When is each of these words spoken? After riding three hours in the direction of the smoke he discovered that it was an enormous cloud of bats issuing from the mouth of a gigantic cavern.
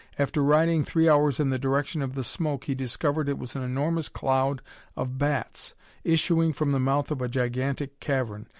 After 0.17 0.41
riding 0.41 0.83
three 0.83 1.07
hours 1.07 1.39
in 1.39 1.51
the 1.51 1.59
direction 1.59 2.01
of 2.01 2.15
the 2.15 2.23
smoke 2.23 2.63
he 2.63 2.73
discovered 2.73 3.27
that 3.27 3.33
it 3.33 3.37
was 3.37 3.55
an 3.55 3.61
enormous 3.61 4.09
cloud 4.09 4.63
of 4.97 5.19
bats 5.19 5.75
issuing 6.03 6.53
from 6.53 6.71
the 6.71 6.79
mouth 6.79 7.11
of 7.11 7.21
a 7.21 7.27
gigantic 7.29 7.99
cavern. 7.99 8.47